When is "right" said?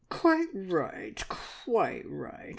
0.51-1.23, 2.09-2.47